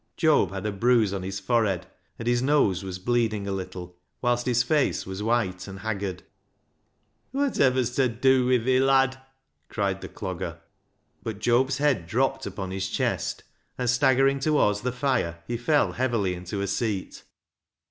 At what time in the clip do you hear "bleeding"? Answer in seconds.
2.97-3.45